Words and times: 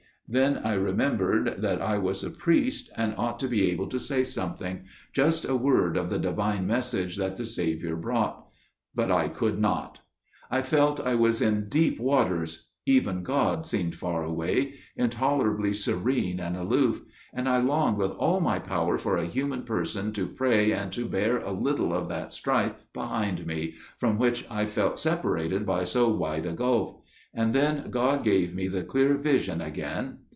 "Then 0.33 0.59
I 0.63 0.75
remembered 0.75 1.55
that 1.61 1.81
I 1.81 1.97
was 1.97 2.23
a 2.23 2.29
priest, 2.31 2.89
and 2.95 3.13
ought 3.17 3.37
to 3.39 3.49
be 3.49 3.69
able 3.69 3.87
to 3.89 3.99
say 3.99 4.23
something––just 4.23 5.43
a 5.43 5.57
word 5.57 5.97
of 5.97 6.09
the 6.09 6.17
Divine 6.19 6.65
message 6.65 7.17
that 7.17 7.35
the 7.35 7.43
Saviour 7.43 7.97
brought––but 7.97 9.11
I 9.11 9.27
could 9.27 9.59
not. 9.59 9.99
I 10.49 10.61
felt 10.61 11.01
I 11.01 11.15
was 11.15 11.41
in 11.41 11.67
deep 11.67 11.99
waters. 11.99 12.67
Even 12.85 13.23
God 13.23 13.67
seemed 13.67 13.95
far 13.95 14.23
away, 14.23 14.75
intolerably 14.95 15.73
serene 15.73 16.39
and 16.39 16.55
aloof; 16.55 17.01
and 17.33 17.49
I 17.49 17.57
longed 17.57 17.97
with 17.97 18.11
all 18.11 18.39
my 18.39 18.57
power 18.57 18.97
for 18.97 19.17
a 19.17 19.25
human 19.27 19.63
person 19.63 20.13
to 20.13 20.27
pray 20.27 20.71
and 20.71 20.93
to 20.93 21.09
bear 21.09 21.39
a 21.39 21.51
little 21.51 21.93
of 21.93 22.07
that 22.07 22.31
strife 22.31 22.75
behind 22.93 23.45
me, 23.45 23.75
from 23.97 24.17
which 24.17 24.45
I 24.49 24.65
felt 24.65 24.97
separated 24.97 25.65
by 25.65 25.83
so 25.83 26.07
wide 26.07 26.45
a 26.45 26.53
gulf. 26.53 26.99
And 27.33 27.53
then 27.53 27.89
God 27.91 28.25
gave 28.25 28.53
me 28.53 28.67
the 28.67 28.83
clear 28.83 29.15
vision 29.15 29.61
again. 29.61 30.17